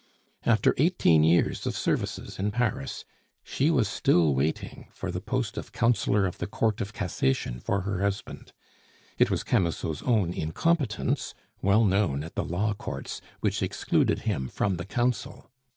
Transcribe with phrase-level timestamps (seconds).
[0.47, 3.05] After eighteen years of services in Paris,
[3.43, 7.81] she was still waiting for the post of Councillor of the Court of Cassation for
[7.81, 8.51] her husband.
[9.19, 14.77] It was Camusot's own incompetence, well known at the Law Courts, which excluded him from
[14.77, 15.51] the Council.